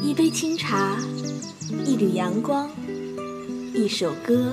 [0.00, 0.96] 一杯清茶，
[1.84, 2.70] 一缕阳光，
[3.74, 4.52] 一首歌。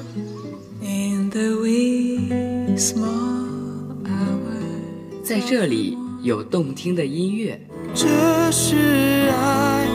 [5.24, 7.60] 在这里有动听的音乐。
[7.94, 8.08] 这
[8.52, 9.88] 是爱，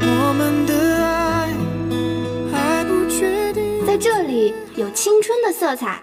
[0.00, 1.52] 我们的爱
[2.50, 3.84] 还不确定。
[3.86, 6.02] 在这里有青春的色彩。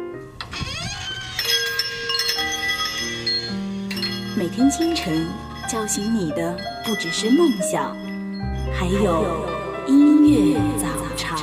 [4.41, 5.27] 每天清晨
[5.69, 7.95] 叫醒你的不只是梦想，
[8.73, 9.47] 还有
[9.87, 11.37] 音乐早茶。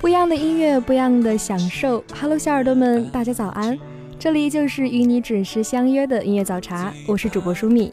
[0.00, 2.04] 不一样的音乐，不一样的享受。
[2.20, 3.76] Hello，小耳朵们，大家早安！
[4.24, 7.92] 这里就是与你准时相约的音乐早茶，我是主播舒米。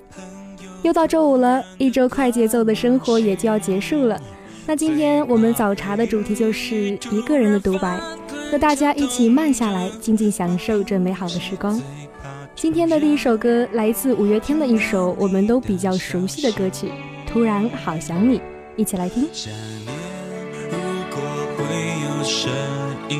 [0.81, 4.17] 又到周五了，一周快节奏的生活也就要结束了。
[4.65, 7.99] 那今天我们早茶的主题就是一个人的独白，
[8.49, 11.81] 和大家一起慢下来，静静享受这美好的时光。
[12.55, 16.87] 今天的第一首歌来自五月天的一首我们都比较熟悉的歌曲
[17.27, 18.39] 《突然好想你》，
[18.77, 19.27] 一起来听。
[22.23, 22.53] 声
[23.09, 23.19] 音，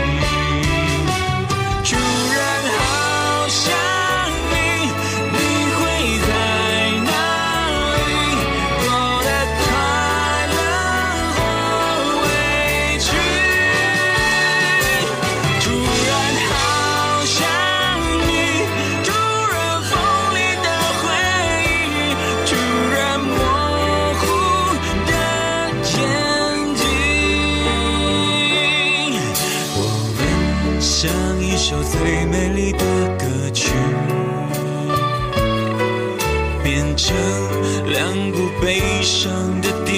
[38.61, 39.95] 悲伤的电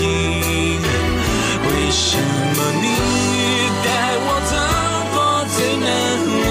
[0.00, 0.80] 影。
[1.66, 2.86] 为什么你
[3.84, 3.86] 带
[4.22, 4.54] 我走
[5.12, 5.16] 过
[5.56, 5.84] 最难
[6.46, 6.50] 忘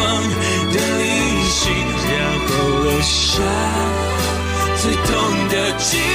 [0.73, 1.01] 的旅
[1.49, 1.55] 行，
[2.11, 2.13] 然
[2.45, 2.47] 后
[2.83, 3.15] 留下
[4.75, 5.07] 最痛
[5.49, 6.14] 的纪念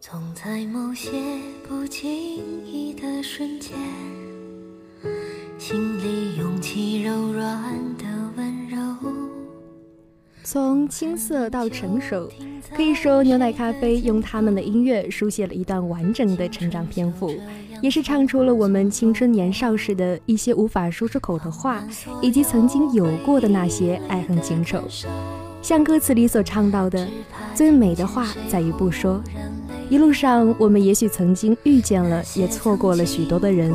[0.00, 1.10] 总在某些
[1.68, 2.08] 不经
[2.64, 3.76] 意的瞬间
[5.58, 7.60] 心里涌起柔软
[7.96, 8.04] 的
[8.36, 8.78] 温柔
[10.44, 12.30] 从青涩到成熟
[12.76, 17.34] 可以说牛奶咖啡用他们的音乐书写了一段完整的成长篇幅
[17.82, 21.82] 也是唱出了我们青春年少时的一些无法说出口的话
[22.22, 24.80] 以及曾经有过的那些爱恨情仇
[25.60, 27.08] 像歌词里所唱到的
[27.52, 29.20] 最美的话在于不说
[29.90, 33.74] 一路上，我们也许曾经遇见了，也错过了许多的人，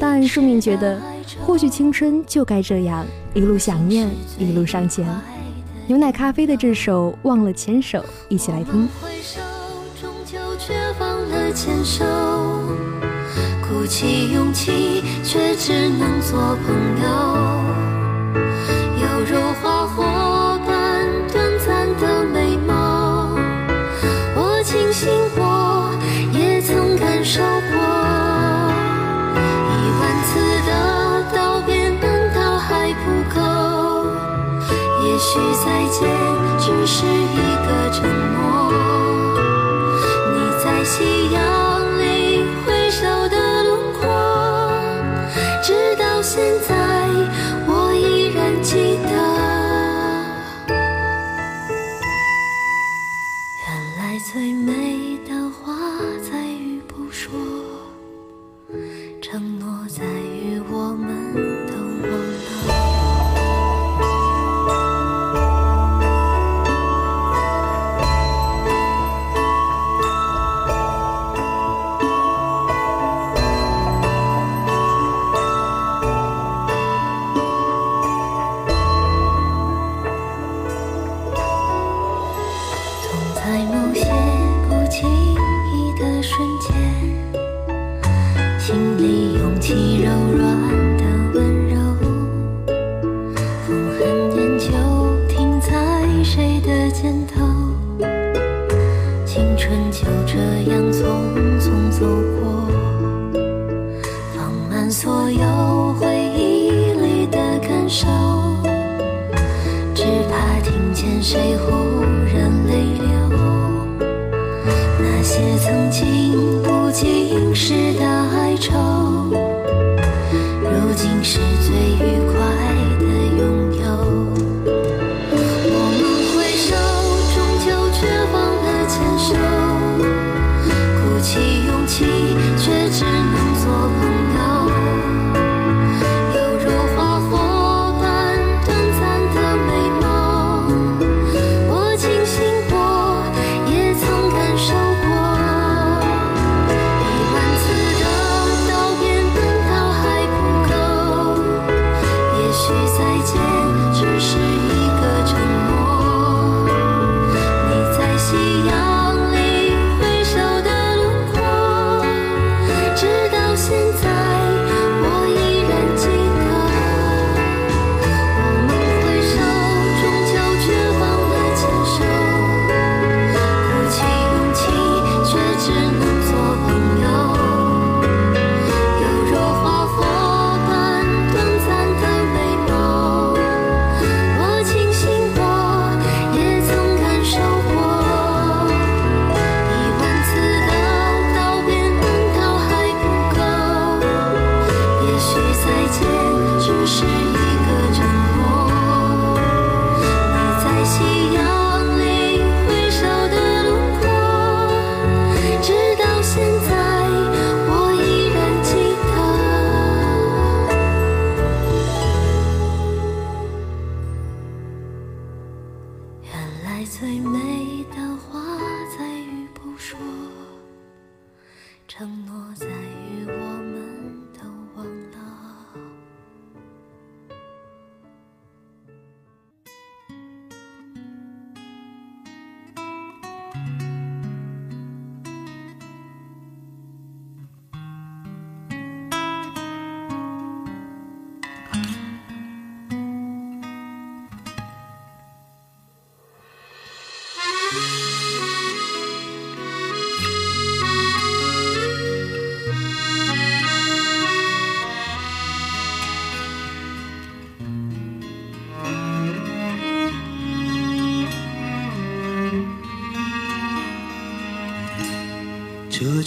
[0.00, 1.00] 但舒命觉得，
[1.46, 4.08] 或许青春就该这样，一路想念，
[4.38, 5.06] 一路上前。
[5.86, 7.98] 牛奶咖啡的这首《忘了牵手》，
[8.28, 8.88] 一起来听。
[13.68, 17.93] 鼓起勇气，却只能做朋友。
[36.86, 37.23] 是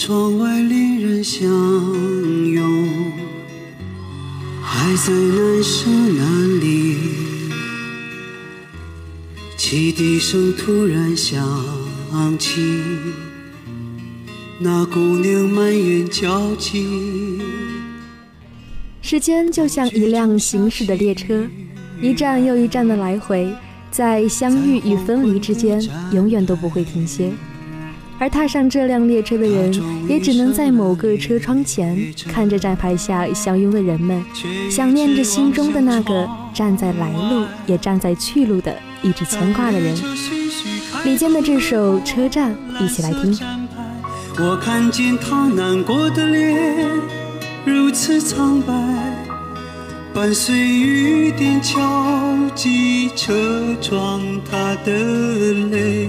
[0.08, 3.12] 窗外恋人相拥，
[4.62, 6.96] 还在难舍难离。
[9.58, 11.38] 汽笛声突然响
[12.38, 12.62] 起，
[14.58, 17.42] 那姑娘满眼焦急。
[19.02, 21.46] 时间就像一辆行驶的列车，
[22.00, 23.54] 一站又一站的来回，
[23.90, 27.30] 在相遇与分离之间，永远都不会停歇。
[28.18, 29.72] 而踏上这辆列车的人，
[30.08, 31.96] 也只能在某个车窗前，
[32.32, 34.24] 看着站牌下相拥的人们，
[34.70, 39.96] 想念着心中的那个站在来路也站在去路的一直牵挂的人。
[41.04, 43.38] 李健的这首《车站》，一起来听。
[44.40, 46.86] 我看见他难过的脸，
[47.64, 48.72] 如此苍白，
[50.12, 54.20] 伴随雨点敲击车窗，
[54.50, 54.92] 他的
[55.70, 56.08] 泪。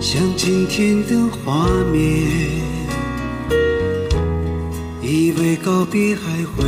[0.00, 1.14] 像今天的
[1.44, 2.00] 画面，
[5.02, 6.64] 以为告别还会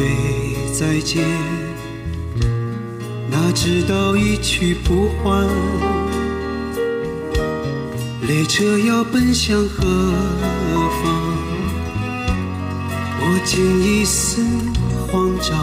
[0.74, 1.24] 再见，
[3.30, 5.48] 哪知道一去不还。
[8.28, 9.82] 列车要奔向何
[11.02, 11.34] 方？
[13.18, 14.42] 我竟一丝
[15.10, 15.58] 慌张。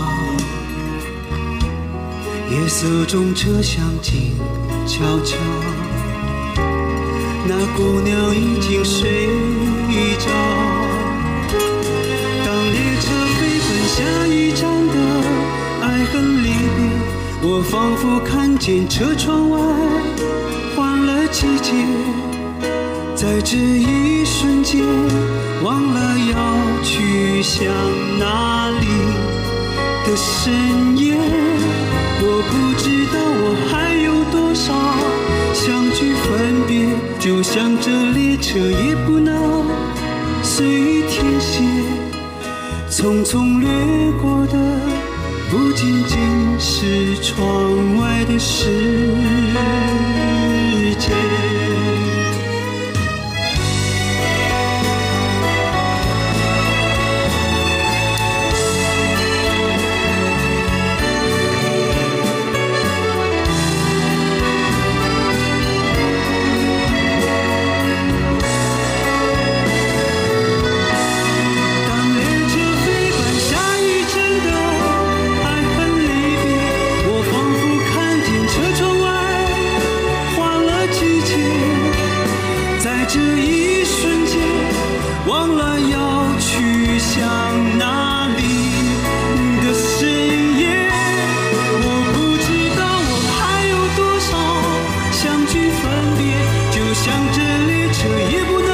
[2.50, 4.36] 夜色中，车厢静
[4.88, 5.38] 悄悄。
[7.50, 9.26] 那姑娘已经睡
[10.20, 10.30] 着。
[12.46, 14.94] 当列车飞奔下一站的
[15.82, 16.80] 爱恨离别，
[17.42, 19.58] 我仿佛看见车窗外
[20.76, 21.74] 换了季节。
[23.16, 24.86] 在这一瞬间，
[25.64, 27.66] 忘了要去向
[28.20, 28.86] 哪里
[30.06, 31.18] 的深夜，
[32.22, 35.19] 我不知道我还有多少。
[37.20, 39.66] 就像这列车也不能
[40.42, 41.62] 随意停歇。
[42.90, 43.68] 匆匆掠
[44.22, 44.58] 过的，
[45.52, 46.18] 不仅仅
[46.60, 48.66] 是窗外的世
[50.98, 51.49] 界。
[95.50, 96.26] 去分别
[96.70, 98.69] 就像这列车也不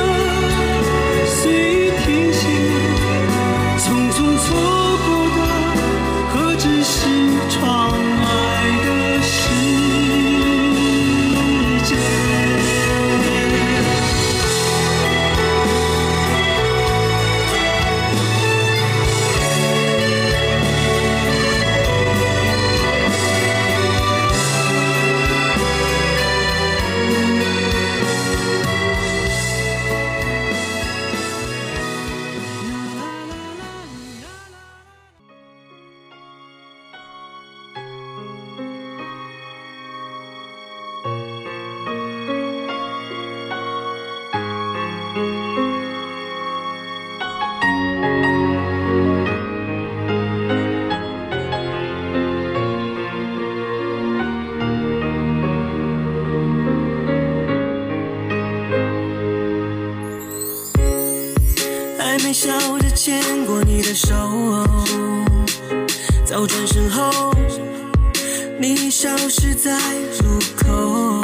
[68.59, 69.79] 你消失在
[70.19, 71.21] 路口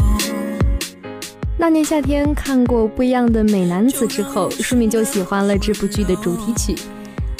[1.57, 6.75] 那年夏天看过不一样的美男子之后，舒敏就喜欢了这部剧的主题曲，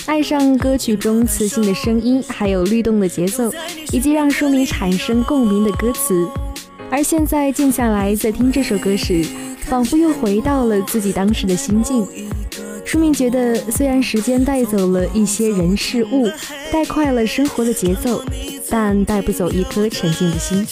[0.05, 3.49] 爱上歌曲中磁性的声音，还有律动的节奏，
[3.93, 6.27] 以及让舒敏产生共鸣的歌词。
[6.89, 9.25] 而现在静下来在听这首歌时，
[9.61, 12.05] 仿佛又回到了自己当时的心境。
[12.91, 16.29] 书明觉得，虽然时间带走了一些人事物，
[16.73, 18.21] 带快了生活的节奏，
[18.69, 20.67] 但带不走一颗沉静的心。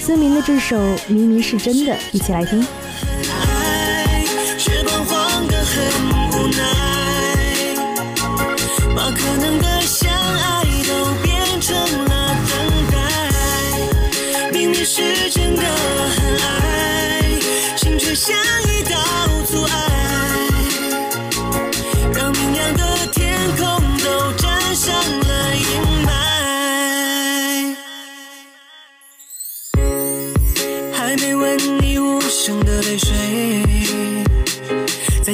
[0.00, 0.76] 孙明的这首
[1.08, 2.64] 《明明是真的》，一起来听。
[14.82, 17.22] 是真的很爱，
[17.76, 18.36] 心却像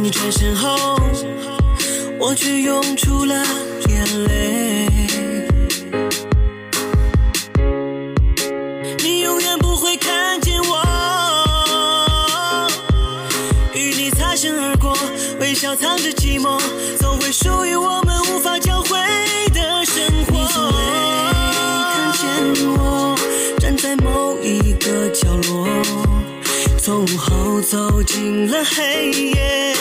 [0.07, 1.01] 你转身后，
[2.17, 3.45] 我却涌出了
[3.89, 4.87] 眼泪。
[9.03, 10.81] 你永远不会看见我，
[13.75, 14.97] 与你擦身而过，
[15.41, 16.57] 微笑藏着寂寞，
[17.01, 18.97] 总会属于我们无法交汇
[27.69, 29.75] 走进了黑夜，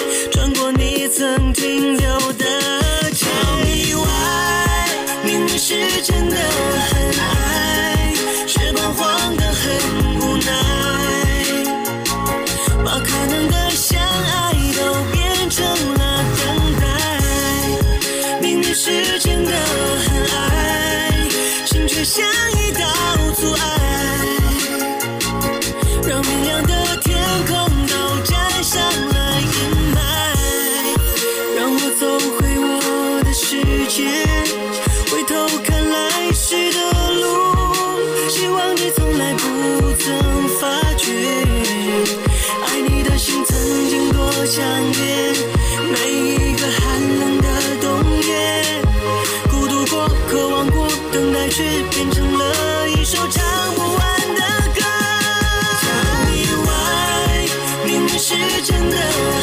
[58.65, 59.34] 真的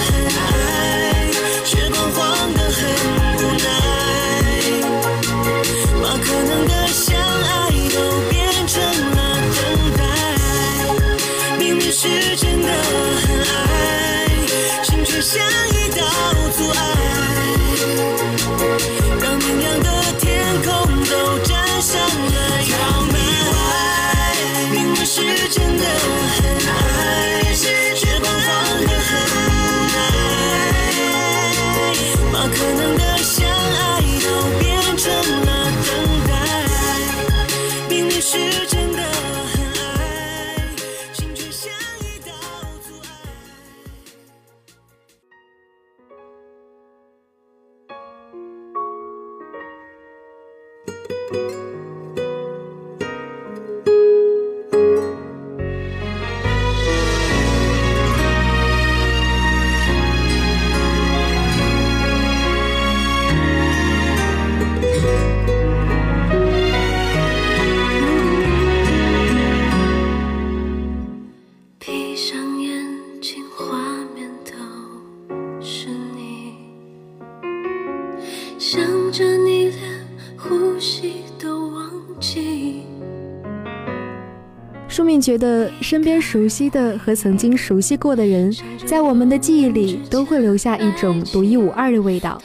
[85.22, 88.52] 觉得，身边熟悉的和曾经熟悉过的人，
[88.84, 92.42] 在我们的记忆里都会留下一种独一无二的味道，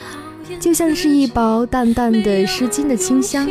[0.60, 3.50] 就像是一包淡淡的湿巾的清香。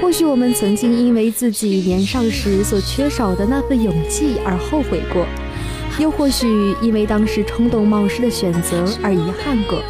[0.00, 5.26] 或许我们曾经因为自己年少时所缺少的那份勇气而后悔过，
[5.98, 6.46] 又或许
[6.80, 9.82] 因为当时冲动冒失的选择而遗憾过。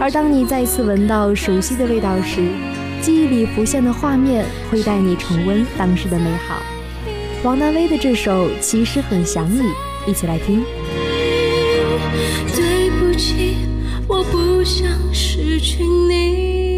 [0.00, 2.42] 而当你再次闻到熟悉的味道时，
[3.00, 6.56] 记忆里浮现的画面会带你重温当时的美好。
[7.44, 9.60] 王大威的这首《其实很想你》，
[10.06, 10.64] 一起来听。
[12.56, 13.56] 对不起，
[14.08, 16.73] 我不想失去你。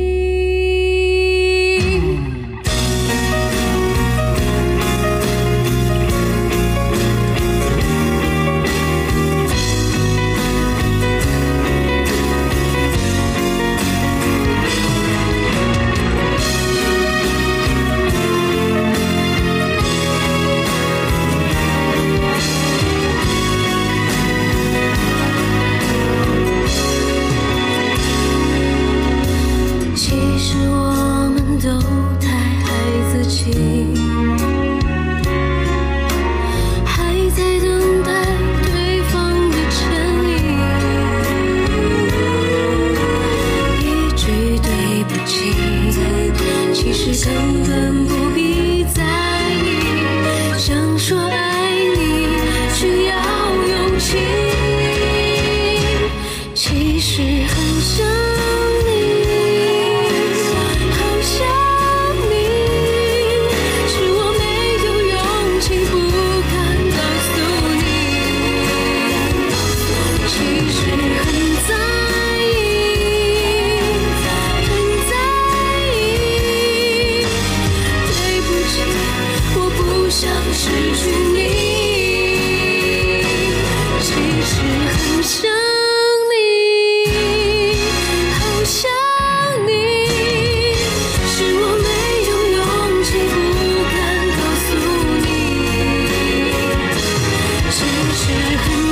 [98.17, 98.86] 是。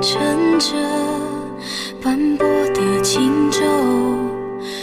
[0.00, 0.76] 乘着
[2.02, 3.60] 斑驳的轻舟，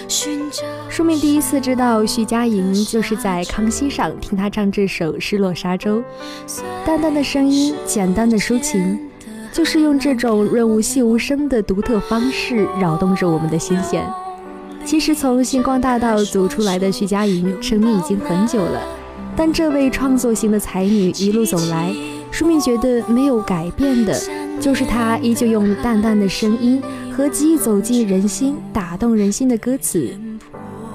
[0.07, 0.63] 寻找。
[0.89, 6.03] 舒敏第一次知道徐佳莹，就是在康熙上听她唱这首《失落沙洲》，
[6.85, 8.99] 淡淡的声音，简单的抒情，
[9.51, 14.03] 就是用这种润物细无声的独特方式扰动着我们的心弦。
[14.85, 18.81] 其实从星光大道走出来的徐佳莹成名已经很久了，
[19.35, 21.93] 但这位创作型的才女一路走来，
[22.31, 24.17] 舒敏觉得没有改变的，
[24.59, 30.09] 就是他依旧用淡淡的声音和记忆走进人心、打动人心的歌词。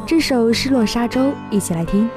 [0.07, 1.21] 这首《失落沙洲》，
[1.51, 2.09] 一起来听。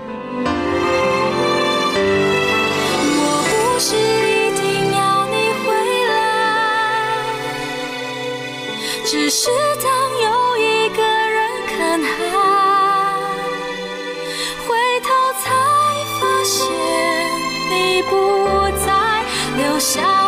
[19.78, 20.27] 留下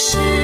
[0.00, 0.39] 是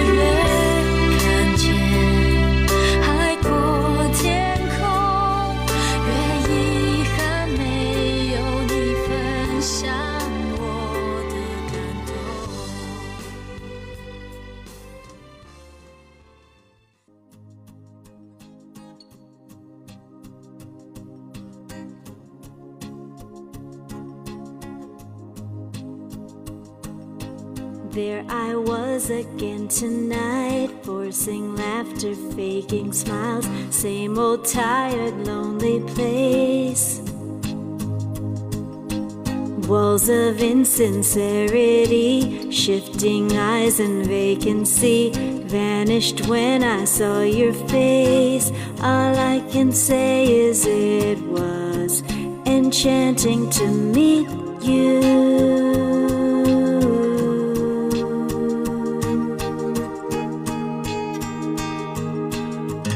[39.66, 48.52] Walls of insincerity, shifting eyes and vacancy vanished when I saw your face.
[48.80, 52.02] All I can say is it was
[52.46, 54.28] enchanting to meet
[54.62, 55.00] you.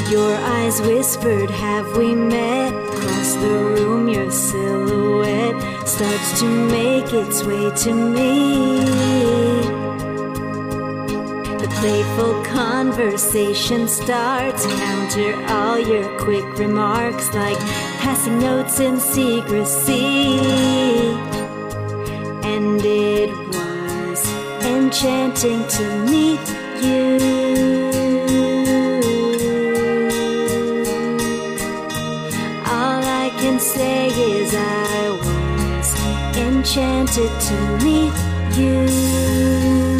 [0.09, 2.72] Your eyes whispered, Have we met?
[2.72, 4.80] Across the room, your silhouette
[6.00, 8.80] starts to make its way to me.
[11.60, 17.58] The playful conversation starts, counter all your quick remarks like
[18.00, 20.38] passing notes in secrecy.
[22.54, 24.20] And it was
[24.64, 26.40] enchanting to meet
[26.82, 27.20] you.
[33.60, 34.80] say is I
[36.61, 38.12] enchanted to meet
[38.59, 39.99] you.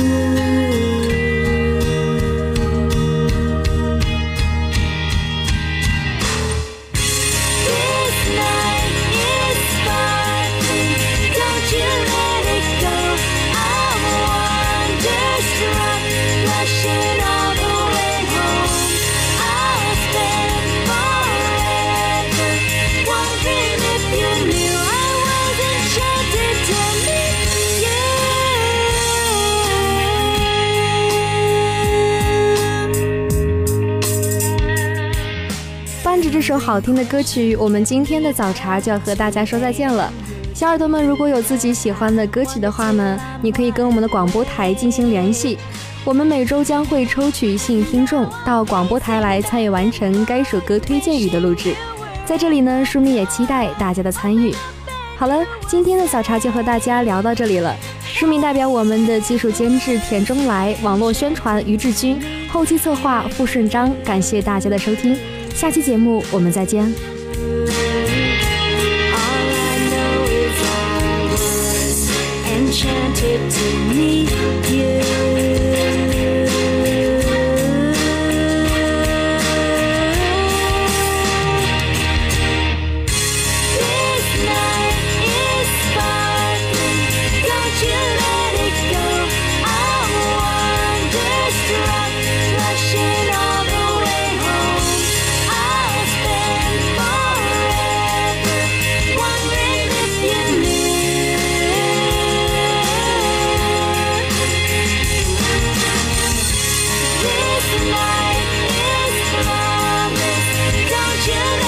[36.41, 40.11] 这首好听的歌曲，我们今天的早茶就要和大家说再见了。
[40.55, 45.59] 小耳朵们，如果有自己喜欢的歌曲的话呢，你可以跟我们的广播台进行联系。
[46.03, 51.75] 我们每周将会抽取幸运听众到广播台来参与完成该首歌推荐语的录制。
[52.25, 54.55] 在这里呢，舒米也期待大家的参与。
[55.19, 57.77] 好了，今天的早茶就和大家聊到这里了。
[58.03, 65.19] 舒米代表我们的技术监制田中来，网络宣传于志军，后期策划付顺章，感谢大家的收听。
[65.55, 67.20] 下期节目我们再见。
[111.31, 111.60] You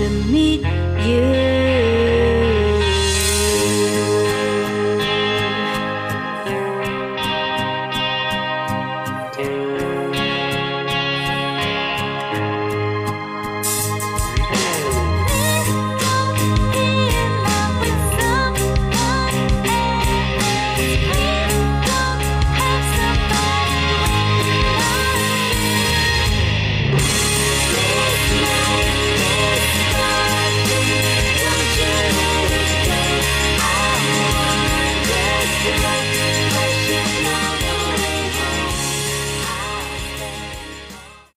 [0.00, 0.49] to me.